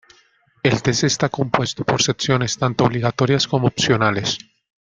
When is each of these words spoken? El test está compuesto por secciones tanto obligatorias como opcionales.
El 0.63 0.81
test 0.81 1.03
está 1.03 1.29
compuesto 1.29 1.83
por 1.83 2.01
secciones 2.01 2.57
tanto 2.57 2.85
obligatorias 2.85 3.47
como 3.47 3.67
opcionales. 3.67 4.39